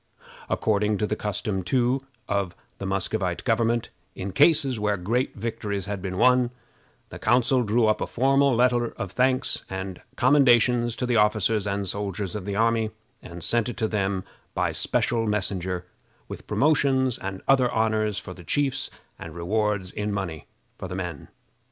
[0.49, 6.01] According to the custom, too, of the Muscovite government, in cases where great victories had
[6.01, 6.49] been won,
[7.09, 11.87] the council drew up a formal letter of thanks and commendations to the officers and
[11.87, 12.89] soldiers of the army,
[13.21, 14.23] and sent it to them
[14.55, 15.85] by a special messenger,
[16.27, 18.89] with promotions and other honors for the chiefs,
[19.19, 20.47] and rewards in money
[20.79, 21.27] for the men.